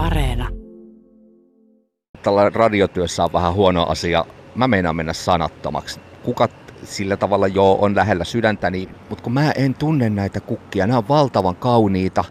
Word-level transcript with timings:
Areena. 0.00 0.48
Tällä 2.22 2.50
radiotyössä 2.54 3.24
on 3.24 3.32
vähän 3.32 3.54
huono 3.54 3.86
asia. 3.86 4.24
Mä 4.54 4.68
meinaan 4.68 4.96
mennä 4.96 5.12
sanattomaksi. 5.12 6.00
Kukat 6.22 6.50
sillä 6.84 7.16
tavalla 7.16 7.46
jo 7.46 7.72
on 7.72 7.96
lähellä 7.96 8.24
sydäntäni, 8.24 8.88
mutta 9.08 9.24
kun 9.24 9.32
mä 9.32 9.50
en 9.50 9.74
tunne 9.74 10.10
näitä 10.10 10.40
kukkia, 10.40 10.86
nämä 10.86 10.98
on 10.98 11.08
valtavan 11.08 11.56
kauniita. 11.56 12.24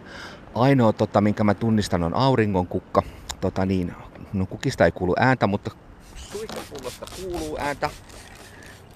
Ainoa, 0.56 0.94
tota, 0.94 1.22
minkä 1.22 1.44
mä 1.44 1.54
tunnistan, 1.54 2.04
on 2.04 2.14
auringon 2.14 2.68
kukka. 2.68 3.04
Tota, 3.42 3.66
niin, 3.66 3.94
no 4.34 4.46
kukista 4.46 4.86
ei 4.86 4.92
kuulu 4.92 5.16
ääntä, 5.20 5.48
mutta 5.48 5.72
suihkapullosta 6.16 7.06
kuuluu 7.22 7.58
ääntä. 7.60 7.90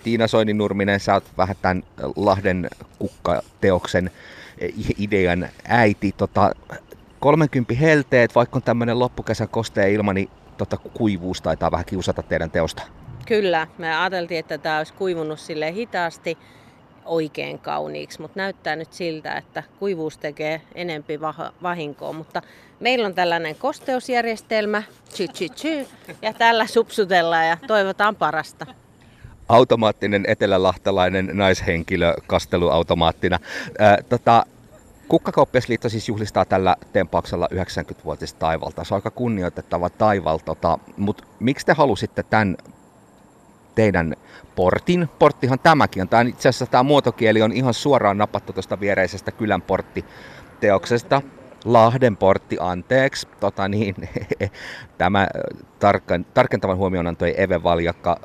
Tiina 0.04 0.28
Soininurminen, 0.28 1.00
sä 1.00 1.14
oot 1.14 1.24
vähän 1.38 1.56
tämän 1.62 1.84
Lahden 2.16 2.70
kukkateoksen 3.00 4.12
idean 4.98 5.48
äiti. 5.68 6.14
Tota, 6.18 6.52
30 7.24 7.74
helteet, 7.74 8.36
vaikka 8.36 8.58
on 8.58 8.64
tämmöinen 8.64 9.00
loppukesän 9.00 9.50
kostea 9.50 9.88
ilma, 9.88 10.14
niin 10.14 10.30
tota, 10.58 10.78
kuivuus 10.78 11.42
taitaa 11.42 11.72
vähän 11.72 11.86
kiusata 11.86 12.24
teidän 12.24 12.52
teosta. 12.52 12.84
Kyllä, 13.26 13.68
me 13.78 13.96
ajateltiin, 13.96 14.40
että 14.40 14.58
tämä 14.58 14.78
olisi 14.78 14.94
kuivunut 14.94 15.40
sille 15.40 15.74
hitaasti 15.74 16.38
oikein 17.06 17.60
kauniiksi, 17.60 18.22
mutta 18.22 18.40
näyttää 18.40 18.76
nyt 18.76 18.94
siltä, 18.94 19.38
että 19.38 19.64
kuivuus 19.80 20.18
tekee 20.18 20.62
enempi 20.76 21.20
vahinkoa. 21.64 22.14
Mutta 22.14 22.42
meillä 22.80 23.06
on 23.06 23.16
tällainen 23.16 23.56
kosteusjärjestelmä, 23.56 24.84
tsy, 25.10 25.28
tsy, 25.28 25.50
tsy, 25.50 25.88
ja 26.22 26.34
tällä 26.34 26.68
supsutellaan 26.68 27.48
ja 27.48 27.58
toivotaan 27.68 28.16
parasta. 28.16 28.66
Automaattinen 29.50 30.26
etelälahtalainen 30.28 31.30
naishenkilö 31.34 32.14
kasteluautomaattina. 32.28 33.40
Ää, 33.80 33.98
tota, 34.10 34.46
Kukkakauppiasliitto 35.14 35.90
siis 35.90 36.08
juhlistaa 36.10 36.46
tällä 36.46 36.76
tempauksella 36.94 37.48
90-vuotista 37.54 38.40
taivalta. 38.40 38.84
Se 38.84 38.94
on 38.94 38.98
aika 38.98 39.12
kunnioitettava 39.12 39.90
taival, 39.90 40.38
tota, 40.38 40.80
mutta 40.98 41.24
miksi 41.40 41.66
te 41.66 41.74
halusitte 41.74 42.24
tämän 42.24 42.58
teidän 43.76 44.16
portin? 44.56 45.10
Porttihan 45.20 45.60
tämäkin 45.60 46.02
on. 46.02 46.10
Tämä 46.10 46.22
itse 46.22 46.50
asiassa 46.50 46.66
tämä 46.66 46.84
muotokieli 46.84 47.42
on 47.42 47.52
ihan 47.52 47.74
suoraan 47.74 48.18
napattu 48.18 48.54
tuosta 48.54 48.80
viereisestä 48.80 49.32
kylän 49.32 49.62
porttiteoksesta. 49.62 51.22
Lahden 51.66 52.18
portti, 52.18 52.58
anteeksi. 52.60 53.28
Tota 53.40 53.68
niin, 53.68 53.96
tämä 54.98 55.28
tarkan, 55.80 56.26
tarkentavan 56.34 56.78
huomioon 56.78 57.08
antoi 57.08 57.34
Eve 57.38 57.64
Valjakka, 57.64 58.20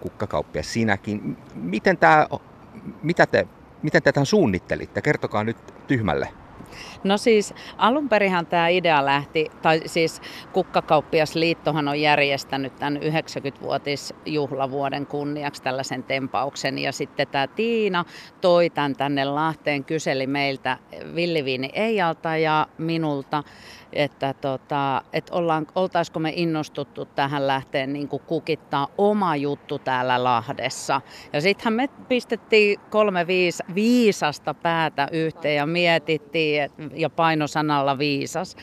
kukkakauppias 0.00 0.72
sinäkin. 0.72 1.36
Miten 1.54 1.96
tämä, 1.98 2.26
mitä 3.02 3.26
te 3.26 3.46
Miten 3.82 4.02
te 4.02 4.12
tämän 4.12 4.26
suunnittelitte? 4.26 5.02
Kertokaa 5.02 5.44
nyt 5.44 5.56
tyhmälle. 5.86 6.28
No 7.04 7.18
siis 7.18 7.54
alunperihan 7.76 8.46
tämä 8.46 8.68
idea 8.68 9.04
lähti, 9.04 9.46
tai 9.62 9.80
siis 9.86 10.20
Kukkakauppiasliittohan 10.52 11.88
on 11.88 12.00
järjestänyt 12.00 12.76
tämän 12.76 13.00
90-vuotisjuhlavuoden 13.02 15.06
kunniaksi 15.06 15.62
tällaisen 15.62 16.02
tempauksen. 16.02 16.78
Ja 16.78 16.92
sitten 16.92 17.28
tämä 17.28 17.46
Tiina 17.46 18.04
toi 18.40 18.70
tämän 18.70 18.96
tänne 18.96 19.24
Lahteen, 19.24 19.84
kyseli 19.84 20.26
meiltä 20.26 20.78
Villiviini 21.14 21.70
Eijalta 21.72 22.36
ja 22.36 22.66
minulta, 22.78 23.42
että, 23.92 24.34
tota, 24.34 25.02
että 25.12 25.34
ollaan, 25.34 25.66
oltaisiko 25.74 26.18
me 26.18 26.32
innostuttu 26.36 27.04
tähän 27.04 27.46
lähteen 27.46 27.92
niin 27.92 28.08
kuin 28.08 28.22
kukittaa 28.26 28.88
oma 28.98 29.36
juttu 29.36 29.78
täällä 29.78 30.24
Lahdessa. 30.24 31.00
Ja 31.32 31.40
sittenhän 31.40 31.72
me 31.72 31.88
pistettiin 32.08 32.80
kolme 32.90 33.26
viis, 33.26 33.62
viisasta 33.74 34.54
päätä 34.54 35.08
yhteen 35.12 35.56
ja 35.56 35.66
mietittiin, 35.66 36.57
et, 36.58 36.72
ja 36.94 37.10
painosanalla 37.10 37.98
viisas, 37.98 38.56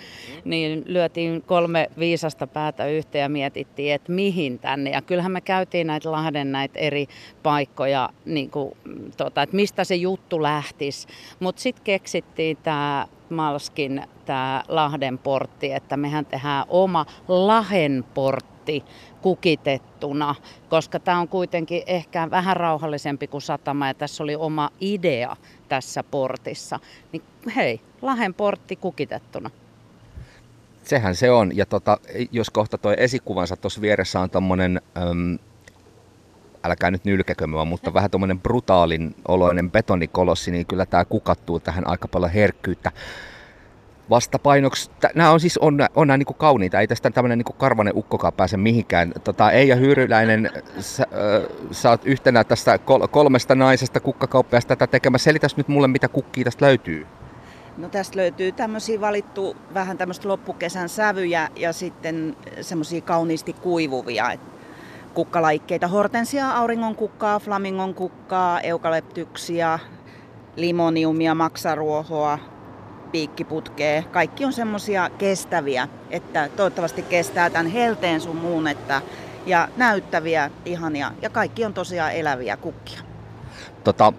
niin 0.45 0.83
lyötiin 0.85 1.41
kolme 1.41 1.89
viisasta 1.99 2.47
päätä 2.47 2.85
yhteen 2.88 3.21
ja 3.21 3.29
mietittiin, 3.29 3.93
että 3.93 4.11
mihin 4.11 4.59
tänne. 4.59 4.89
Ja 4.89 5.01
kyllähän 5.01 5.31
me 5.31 5.41
käytiin 5.41 5.88
näitä 5.88 6.11
Lahden 6.11 6.51
näitä 6.51 6.79
eri 6.79 7.07
paikkoja, 7.43 8.09
niin 8.25 8.50
kuin, 8.50 8.78
tota, 9.17 9.41
että 9.41 9.55
mistä 9.55 9.84
se 9.84 9.95
juttu 9.95 10.44
lähtisi. 10.44 11.07
Mutta 11.39 11.61
sitten 11.61 11.84
keksittiin 11.84 12.57
tämä 12.57 13.07
Malskin 13.29 14.03
tämä 14.25 14.63
Lahden 14.67 15.17
portti, 15.17 15.72
että 15.72 15.97
mehän 15.97 16.25
tehdään 16.25 16.66
oma 16.69 17.05
Lahen 17.28 18.05
portti 18.13 18.54
kukitettuna, 19.22 20.36
koska 20.70 21.00
tämä 21.00 21.20
on 21.20 21.28
kuitenkin 21.28 21.84
ehkä 21.88 22.30
vähän 22.31 22.58
rauhallisempi 22.58 23.28
kuin 23.28 23.42
satama 23.42 23.88
ja 23.88 23.94
tässä 23.94 24.24
oli 24.24 24.36
oma 24.36 24.70
idea 24.81 25.36
tässä 25.70 26.03
portissa. 26.03 26.80
Niin 27.12 27.24
hei, 27.56 27.81
Lahen 28.02 28.34
portti 28.34 28.76
kukitettuna. 28.76 29.50
Sehän 30.84 31.16
se 31.16 31.31
on. 31.31 31.58
Ja 31.58 31.66
tota, 31.66 31.98
jos 32.31 32.50
kohta 32.50 32.78
tuo 32.78 32.94
esikuvansa 32.98 33.56
tuossa 33.56 33.81
vieressä 33.81 34.20
on 34.20 34.30
tuommoinen 34.30 34.82
älkää 36.64 36.92
nyt 36.92 37.06
nylkäkö 37.06 37.47
mutta 37.66 37.94
vähän 37.94 38.12
tuommoinen 38.12 38.40
brutaalin 38.40 39.16
oloinen 39.28 39.72
betonikolossi, 39.72 40.52
niin 40.52 40.66
kyllä 40.66 40.86
tämä 40.86 41.06
kukattuu 41.06 41.59
tähän 41.59 41.88
aika 41.88 42.08
paljon 42.08 42.32
herkkyyttä 42.32 42.92
vastapainoksi. 44.09 44.91
Nämä 45.16 45.31
on 45.31 45.39
siis 45.39 45.57
on, 45.57 45.79
on 45.95 46.07
nämä 46.07 46.17
niin 46.17 46.25
kuin 46.25 46.38
kauniita, 46.38 46.79
ei 46.79 46.88
tästä 46.88 47.09
tämmöinen 47.09 47.38
niin 47.38 47.57
karvanen 47.57 47.93
ukkokaan 47.95 48.33
pääse 48.33 48.57
mihinkään. 48.57 49.13
Tota, 49.23 49.51
Eija 49.51 49.75
Hyyryläinen, 49.75 50.49
sä, 50.79 51.03
äh, 51.03 51.49
sä 51.71 51.89
oot 51.89 52.01
yhtenä 52.05 52.43
tästä 52.43 52.77
kol- 52.77 53.07
kolmesta 53.07 53.55
naisesta 53.55 53.99
kukkakauppiasta 53.99 54.75
tätä 54.75 54.88
tekemässä. 54.88 55.23
Selitäs 55.23 55.57
nyt 55.57 55.67
mulle, 55.67 55.88
mitä 55.88 56.07
kukkia 56.07 56.43
tästä 56.43 56.66
löytyy. 56.66 57.07
No 57.77 57.89
tästä 57.89 58.17
löytyy 58.17 58.51
tämmöisiä 58.51 59.01
valittu 59.01 59.55
vähän 59.73 59.97
tämmöistä 59.97 60.27
loppukesän 60.27 60.89
sävyjä 60.89 61.49
ja 61.55 61.73
sitten 61.73 62.35
semmoisia 62.61 63.01
kauniisti 63.01 63.53
kuivuvia 63.53 64.31
kukkalaikkeita. 65.13 65.87
Hortensia, 65.87 66.51
auringon 66.51 66.95
kukkaa, 66.95 67.39
flamingon 67.39 67.93
kukkaa, 67.93 68.61
eukalyptyksia, 68.61 69.79
limoniumia, 70.55 71.35
maksaruohoa, 71.35 72.39
piikkiputkea. 73.11 74.03
Kaikki 74.03 74.45
on 74.45 74.53
semmoisia 74.53 75.09
kestäviä, 75.17 75.88
että 76.09 76.49
toivottavasti 76.55 77.01
kestää 77.01 77.49
tämän 77.49 77.67
helteen 77.67 78.21
sun 78.21 78.35
muun, 78.35 78.67
että, 78.67 79.01
ja 79.45 79.67
näyttäviä, 79.77 80.51
ihania. 80.66 81.11
Ja 81.21 81.29
kaikki 81.29 81.66
on 81.66 81.73
tosiaan 81.73 82.11
eläviä 82.11 82.57
kukkia. 82.57 82.99
Tota, 83.83 84.13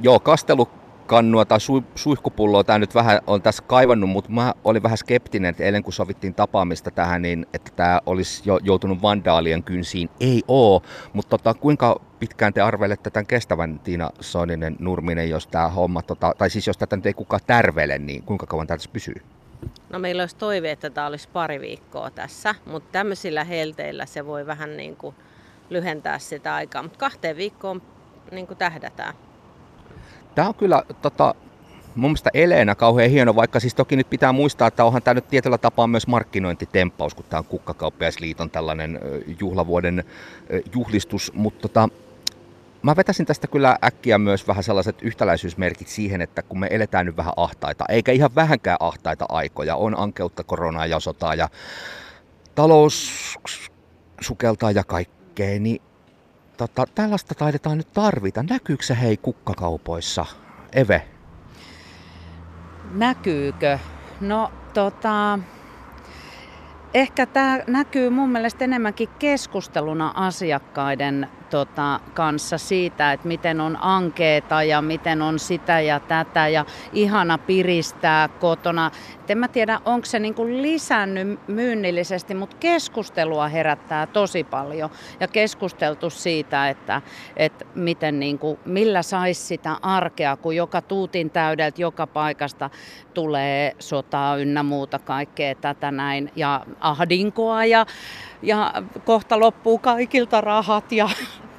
joo, 0.00 0.20
kastelu 0.20 0.68
kannua 1.06 1.44
tai 1.44 1.60
su, 1.60 1.84
suihkupulloa 1.94 2.64
tämä 2.64 2.78
nyt 2.78 2.94
vähän 2.94 3.20
on 3.26 3.42
tässä 3.42 3.62
kaivannut, 3.66 4.10
mutta 4.10 4.30
mä 4.30 4.54
olin 4.64 4.82
vähän 4.82 4.98
skeptinen, 4.98 5.48
että 5.48 5.64
eilen 5.64 5.82
kun 5.82 5.92
sovittiin 5.92 6.34
tapaamista 6.34 6.90
tähän, 6.90 7.22
niin 7.22 7.46
että 7.54 7.70
tämä 7.76 8.00
olisi 8.06 8.42
jo 8.44 8.58
joutunut 8.62 9.02
vandaalien 9.02 9.62
kynsiin. 9.62 10.10
Ei 10.20 10.42
oo, 10.48 10.82
mutta 11.12 11.38
tota, 11.38 11.54
kuinka 11.54 12.00
pitkään 12.18 12.54
te 12.54 12.60
arvelette 12.60 13.10
tämän 13.10 13.26
kestävän 13.26 13.78
Tiina 13.78 14.10
Soininen 14.20 14.76
Nurminen, 14.78 15.30
jos 15.30 15.46
tämä 15.46 15.68
homma, 15.68 16.02
tota, 16.02 16.34
tai 16.38 16.50
siis 16.50 16.66
jos 16.66 16.78
tätä 16.78 16.96
nyt 16.96 17.06
ei 17.06 17.14
kukaan 17.14 17.40
tärvele, 17.46 17.98
niin 17.98 18.22
kuinka 18.22 18.46
kauan 18.46 18.66
tässä 18.66 18.90
pysyy? 18.92 19.22
No 19.90 19.98
meillä 19.98 20.22
olisi 20.22 20.36
toive, 20.36 20.70
että 20.70 20.90
tämä 20.90 21.06
olisi 21.06 21.28
pari 21.32 21.60
viikkoa 21.60 22.10
tässä, 22.10 22.54
mutta 22.66 22.88
tämmöisillä 22.92 23.44
helteillä 23.44 24.06
se 24.06 24.26
voi 24.26 24.46
vähän 24.46 24.76
niin 24.76 24.96
kuin 24.96 25.14
lyhentää 25.70 26.18
sitä 26.18 26.54
aikaa, 26.54 26.82
mutta 26.82 26.98
kahteen 26.98 27.36
viikkoon 27.36 27.82
niin 28.30 28.46
kuin 28.46 28.56
tähdätään. 28.56 29.14
Tämä 30.34 30.48
on 30.48 30.54
kyllä 30.54 30.82
tota, 31.02 31.34
mun 31.94 32.10
mielestä 32.10 32.30
eleenä 32.34 32.74
kauhean 32.74 33.10
hieno, 33.10 33.36
vaikka 33.36 33.60
siis 33.60 33.74
toki 33.74 33.96
nyt 33.96 34.10
pitää 34.10 34.32
muistaa, 34.32 34.68
että 34.68 34.84
onhan 34.84 35.02
tämä 35.02 35.14
nyt 35.14 35.28
tietyllä 35.28 35.58
tapaa 35.58 35.86
myös 35.86 36.06
markkinointitemppaus, 36.06 37.14
kun 37.14 37.24
tämä 37.28 37.38
on 37.38 37.44
Kukkakauppiaisliiton 37.44 38.50
tällainen 38.50 39.00
juhlavuoden 39.40 40.04
juhlistus, 40.74 41.32
mutta 41.34 41.68
tota, 41.68 41.88
mä 42.88 42.96
vetäisin 42.96 43.26
tästä 43.26 43.46
kyllä 43.46 43.78
äkkiä 43.84 44.18
myös 44.18 44.48
vähän 44.48 44.64
sellaiset 44.64 45.02
yhtäläisyysmerkit 45.02 45.88
siihen, 45.88 46.20
että 46.20 46.42
kun 46.42 46.60
me 46.60 46.68
eletään 46.70 47.06
nyt 47.06 47.16
vähän 47.16 47.32
ahtaita, 47.36 47.84
eikä 47.88 48.12
ihan 48.12 48.34
vähänkään 48.34 48.76
ahtaita 48.80 49.26
aikoja, 49.28 49.76
on 49.76 49.98
ankeutta, 49.98 50.44
koronaa 50.44 50.86
ja 50.86 51.00
sotaa 51.00 51.34
ja 51.34 51.48
talous 52.54 53.12
sukeltaa 54.20 54.70
ja 54.70 54.84
kaikkea, 54.84 55.60
niin 55.60 55.82
tota, 56.56 56.84
tällaista 56.94 57.34
taidetaan 57.34 57.78
nyt 57.78 57.92
tarvita. 57.92 58.44
Näkyykö 58.50 58.84
se 58.84 59.00
hei 59.00 59.16
kukkakaupoissa? 59.16 60.26
Eve? 60.72 61.02
Näkyykö? 62.92 63.78
No 64.20 64.52
tota, 64.74 65.38
ehkä 66.94 67.26
tämä 67.26 67.58
näkyy 67.66 68.10
mun 68.10 68.30
mielestä 68.30 68.64
enemmänkin 68.64 69.08
keskusteluna 69.18 70.12
asiakkaiden 70.14 71.28
tota, 71.50 72.00
kanssa 72.14 72.58
siitä, 72.58 73.12
että 73.12 73.28
miten 73.28 73.60
on 73.60 73.78
ankeeta 73.80 74.62
ja 74.62 74.82
miten 74.82 75.22
on 75.22 75.38
sitä 75.38 75.80
ja 75.80 76.00
tätä 76.00 76.48
ja 76.48 76.64
ihana 76.92 77.38
piristää 77.38 78.28
kotona. 78.28 78.90
Et 79.20 79.30
en 79.30 79.38
mä 79.38 79.48
tiedä, 79.48 79.80
onko 79.84 80.06
se 80.06 80.18
niinku 80.18 80.46
lisännyt 80.46 81.48
myynnillisesti, 81.48 82.34
mutta 82.34 82.56
keskustelua 82.60 83.48
herättää 83.48 84.06
tosi 84.06 84.44
paljon 84.44 84.90
ja 85.20 85.28
keskusteltu 85.28 86.10
siitä, 86.10 86.68
että, 86.68 87.02
että 87.36 87.64
miten 87.74 88.20
niinku, 88.20 88.58
millä 88.64 89.02
saisi 89.02 89.40
sitä 89.40 89.76
arkea, 89.82 90.36
kun 90.36 90.56
joka 90.56 90.82
tuutin 90.82 91.30
täydeltä 91.30 91.80
joka 91.80 92.06
paikasta 92.06 92.70
tulee 93.14 93.76
sotaa 93.78 94.36
ynnä 94.36 94.62
muuta 94.62 94.98
kaikkea 94.98 95.54
tätä 95.54 95.90
näin 95.90 96.32
ja 96.36 96.66
ahdinkoa 96.80 97.64
ja, 97.64 97.86
ja 98.42 98.72
kohta 99.04 99.40
loppuu 99.40 99.78
kaikilta 99.78 100.40
rahat 100.40 100.92
ja 100.92 101.08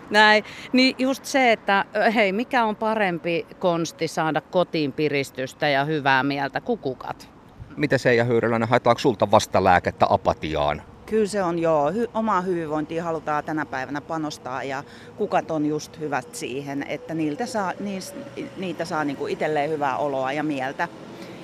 näin. 0.10 0.44
Niin 0.74 0.96
just 1.00 1.26
se, 1.26 1.52
että 1.52 1.86
hei, 2.16 2.32
mikä 2.32 2.66
on 2.66 2.76
parempi 2.76 3.48
konsti 3.60 4.08
saada 4.08 4.42
kotiin 4.42 4.92
piristystä 4.94 5.70
ja 5.70 5.86
hyvää 5.86 6.24
mieltä 6.24 6.62
kuin 6.62 6.80
kukat? 6.80 7.30
Miten 7.78 8.00
se 8.00 8.16
ja 8.16 8.24
Hyyryläinen, 8.24 8.70
haetaanko 8.70 9.00
sulta 9.00 9.32
vastalääkettä 9.32 10.06
apatiaan? 10.10 10.82
Kyllä 11.06 11.28
se 11.28 11.44
on 11.44 11.60
joo. 11.60 11.90
Hy- 11.90 12.10
omaa 12.14 12.42
hyvinvointia 12.42 13.04
halutaan 13.04 13.44
tänä 13.44 13.66
päivänä 13.66 14.02
panostaa 14.02 14.64
ja 14.64 14.84
kukat 15.18 15.52
on 15.52 15.66
just 15.66 16.00
hyvät 16.00 16.36
siihen, 16.36 16.86
että 16.88 17.14
niiltä 17.14 17.46
saa, 17.46 17.74
niis, 17.80 18.14
niitä 18.58 18.86
saa 18.86 19.04
niinku 19.04 19.28
itselleen 19.28 19.70
hyvää 19.70 19.98
oloa 19.98 20.32
ja 20.34 20.44
mieltä. 20.44 20.88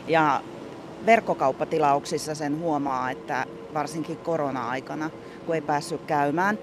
Ja 0.07 0.41
verkkokauppatilauksissa 1.05 2.35
sen 2.35 2.59
huomaa, 2.59 3.11
että 3.11 3.45
varsinkin 3.73 4.17
korona-aikana, 4.17 5.09
kun 5.45 5.55
ei 5.55 5.61
päässyt 5.61 6.01
käymään, 6.07 6.57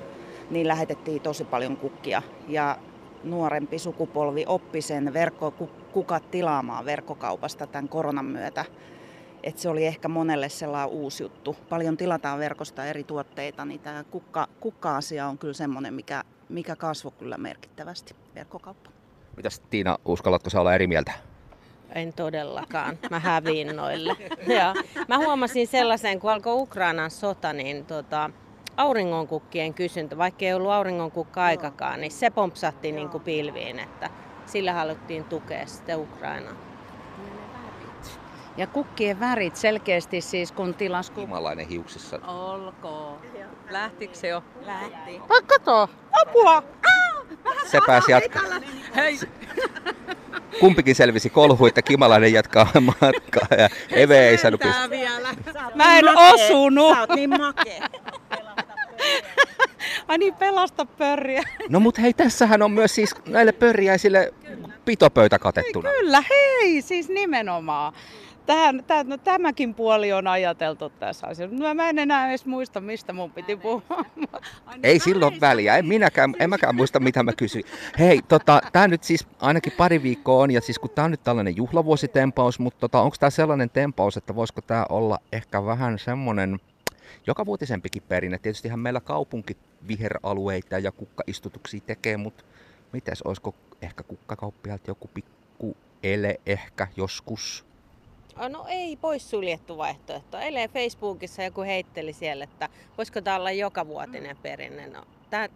niin 0.50 0.68
lähetettiin 0.68 1.22
tosi 1.22 1.44
paljon 1.44 1.76
kukkia. 1.76 2.22
Ja 2.48 2.78
nuorempi 3.24 3.78
sukupolvi 3.78 4.44
oppi 4.46 4.82
sen 4.82 5.12
verkkokukat 5.12 6.30
tilaamaan 6.30 6.84
verkkokaupasta 6.84 7.66
tämän 7.66 7.88
koronan 7.88 8.24
myötä. 8.24 8.64
Et 9.42 9.58
se 9.58 9.68
oli 9.68 9.86
ehkä 9.86 10.08
monelle 10.08 10.48
sellainen 10.48 10.90
uusi 10.90 11.22
juttu. 11.22 11.56
Paljon 11.68 11.96
tilataan 11.96 12.38
verkosta 12.38 12.84
eri 12.84 13.04
tuotteita, 13.04 13.64
niin 13.64 13.80
tämä 13.80 14.04
kukka, 14.04 14.48
kukka-asia 14.60 15.26
on 15.26 15.38
kyllä 15.38 15.54
semmoinen, 15.54 15.94
mikä, 15.94 16.24
mikä 16.48 16.76
kasvoi 16.76 17.12
kyllä 17.18 17.38
merkittävästi, 17.38 18.16
verkkokauppa. 18.34 18.90
Mitäs 19.36 19.60
Tiina, 19.70 19.98
uskallatko 20.04 20.50
sä 20.50 20.60
olla 20.60 20.74
eri 20.74 20.86
mieltä? 20.86 21.12
En 21.94 22.12
todellakaan. 22.12 22.98
Mä 23.10 23.18
häviin 23.18 23.76
noille. 23.76 24.16
Ja 24.56 24.74
mä 25.08 25.18
huomasin 25.18 25.66
sellaisen, 25.66 26.20
kun 26.20 26.30
alkoi 26.30 26.54
Ukrainan 26.54 27.10
sota, 27.10 27.52
niin 27.52 27.86
tota, 27.86 28.30
auringonkukkien 28.76 29.74
kysyntä, 29.74 30.18
vaikka 30.18 30.44
ei 30.44 30.54
ollut 30.54 30.70
auringonkukka 30.70 31.44
aikakaan, 31.44 32.00
niin 32.00 32.12
se 32.12 32.30
pompsahti 32.30 32.92
niin 32.92 33.08
kuin 33.08 33.22
pilviin, 33.22 33.78
että 33.78 34.10
sillä 34.46 34.72
haluttiin 34.72 35.24
tukea 35.24 35.66
sitten 35.66 35.98
Ukrainaa. 35.98 36.54
Ja 38.56 38.66
kukkien 38.66 39.20
värit 39.20 39.56
selkeästi 39.56 40.20
siis 40.20 40.52
kun 40.52 40.74
tilas 40.74 41.10
kuk... 41.10 41.24
Kimalainen 41.24 41.68
hiuksissa. 41.68 42.18
Olkoon. 42.26 43.18
Lähtikö 43.70 44.14
se 44.14 44.28
jo? 44.28 44.44
Lähti. 44.66 45.20
Ai 45.28 45.42
kato! 45.46 45.88
Apua! 46.22 46.62
Se 47.70 47.78
pääsi 47.86 48.12
jatkaa. 48.12 48.42
Hei! 48.96 49.18
Kumpikin 50.60 50.94
selvisi 50.94 51.30
kolhu, 51.30 51.66
että 51.66 51.82
Kimalainen 51.82 52.32
jatkaa 52.32 52.66
matkaa 53.00 53.58
ja 53.58 53.68
Eve 53.90 54.28
ei 54.28 54.38
saanut 54.38 54.60
pistää. 54.60 54.90
vielä. 54.90 55.28
Mä 55.74 55.98
en 55.98 56.04
osunut. 56.18 56.94
Sä 56.94 57.00
oot 57.00 57.10
niin 57.10 57.30
makea. 57.30 57.88
Ai 60.08 60.18
niin, 60.18 60.34
pelasta 60.34 60.84
pörriä. 60.84 61.42
No 61.68 61.80
mut 61.80 61.98
hei, 61.98 62.12
tässähän 62.12 62.62
on 62.62 62.70
myös 62.70 62.94
siis 62.94 63.14
näille 63.28 63.52
pörjäisille 63.52 64.34
pitopöytä 64.84 65.38
katettuna. 65.38 65.90
Kyllä, 65.90 66.22
hei, 66.30 66.82
siis 66.82 67.08
nimenomaan. 67.08 67.92
Tähän, 68.46 68.84
täh, 68.86 69.04
no, 69.04 69.16
tämäkin 69.16 69.74
puoli 69.74 70.12
on 70.12 70.26
ajateltu 70.26 70.90
tässä 70.90 71.26
asiassa. 71.26 71.56
No, 71.56 71.74
mä 71.74 71.88
en 71.88 71.98
enää 71.98 72.28
edes 72.28 72.46
muista, 72.46 72.80
mistä 72.80 73.12
mun 73.12 73.30
piti 73.30 73.56
puhua. 73.56 73.82
Ai, 74.66 74.78
Ei 74.82 74.98
no, 74.98 75.04
silloin 75.04 75.40
väliä, 75.40 75.76
en 75.76 75.86
minäkään, 75.86 76.34
en 76.38 76.50
mäkään 76.50 76.74
muista 76.74 77.00
mitä 77.00 77.22
mä 77.22 77.32
kysyin. 77.32 77.64
Hei, 77.98 78.22
tota, 78.28 78.60
tää 78.72 78.88
nyt 78.88 79.04
siis 79.04 79.26
ainakin 79.40 79.72
pari 79.76 80.02
viikkoa 80.02 80.42
on, 80.42 80.50
ja 80.50 80.60
siis 80.60 80.78
kun 80.78 80.90
tää 80.90 81.04
on 81.04 81.10
nyt 81.10 81.22
tällainen 81.24 81.56
juhlavuositempaus, 81.56 82.58
mutta 82.58 82.80
tota, 82.80 83.00
onko 83.00 83.16
tää 83.20 83.30
sellainen 83.30 83.70
tempaus, 83.70 84.16
että 84.16 84.34
voisiko 84.34 84.60
tää 84.60 84.86
olla 84.88 85.18
ehkä 85.32 85.64
vähän 85.64 85.98
semmonen 85.98 86.60
joka 87.26 87.46
vuotisempikin 87.46 88.02
perinne. 88.02 88.38
Tietystihän 88.38 88.78
meillä 88.78 89.00
kaupunki 89.00 89.56
viheralueita 89.88 90.78
ja 90.78 90.92
kukkaistutuksia 90.92 91.80
tekee, 91.86 92.16
mutta 92.16 92.44
mites, 92.92 93.22
olisiko 93.22 93.54
ehkä 93.82 94.02
kukkakauppialta 94.02 94.90
joku 94.90 95.10
pikku 95.14 95.76
ele 96.02 96.40
ehkä 96.46 96.88
joskus? 96.96 97.64
No 98.48 98.64
ei 98.68 98.96
poissuljettu 98.96 99.76
vaihtoehto. 99.76 100.38
Eilen 100.38 100.70
Facebookissa 100.70 101.42
joku 101.42 101.60
heitteli 101.60 102.12
siellä, 102.12 102.44
että 102.44 102.68
voisiko 102.98 103.20
tämä 103.20 103.36
olla 103.36 103.50
joka 103.50 103.86
vuotinen 103.86 104.36
perinne. 104.36 104.86
No, 104.86 105.04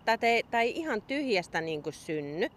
tämä 0.04 0.62
ei 0.62 0.76
ihan 0.76 1.02
tyhjästä 1.02 1.60
niin 1.60 1.82
kuin 1.82 1.92
synny. 1.92 2.48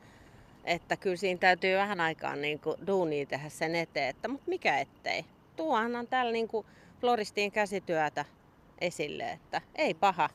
Että 0.66 0.98
kyllä 0.98 1.16
siinä 1.16 1.40
täytyy 1.40 1.78
vähän 1.78 2.00
aikaa 2.00 2.36
niin 2.36 2.60
kuin 2.60 2.88
duunia 2.88 3.26
tehdä 3.26 3.50
sen 3.50 3.76
eteen, 3.76 4.10
että, 4.10 4.28
mutta 4.28 4.50
mikä 4.50 4.80
ettei. 4.80 5.26
Tuohan 5.56 5.96
on 5.96 6.08
täällä 6.08 6.32
niin 6.32 6.48
kuin 6.48 6.66
floristiin 7.02 7.52
käsityötä 7.52 8.26
esille, 8.82 9.32
että 9.32 9.62
ei 9.76 9.94
paha. 9.94 10.30